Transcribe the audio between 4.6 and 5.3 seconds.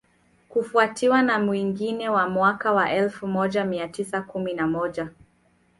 moja